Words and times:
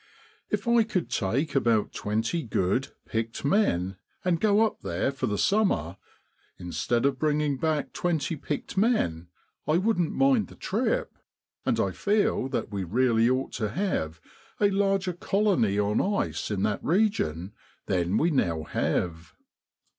If 0.49 0.67
I 0.67 0.81
could 0.81 1.11
take 1.11 1.53
about 1.53 1.93
twenty 1.93 2.41
good, 2.41 2.87
picked 3.05 3.45
men, 3.45 3.97
and 4.25 4.41
go 4.41 4.65
up 4.65 4.81
there 4.81 5.11
for 5.11 5.27
the 5.27 5.37
summer, 5.37 5.97
instead 6.57 7.05
of 7.05 7.19
bringing 7.19 7.55
back 7.57 7.93
twenty 7.93 8.35
picked 8.35 8.77
men, 8.77 9.27
I 9.67 9.77
wouldn't 9.77 10.11
mind 10.11 10.47
the 10.47 10.55
trip, 10.55 11.15
and 11.67 11.79
I 11.79 11.91
feel 11.91 12.49
that 12.49 12.71
we 12.71 12.83
really 12.83 13.29
ought 13.29 13.51
to 13.51 13.69
have 13.69 14.19
a 14.59 14.71
larger 14.71 15.13
colony 15.13 15.77
on 15.77 16.01
ice 16.01 16.49
in 16.49 16.63
that 16.63 16.83
region 16.83 17.53
than 17.85 18.17
we 18.17 18.31
now 18.31 18.63
have. 18.63 19.35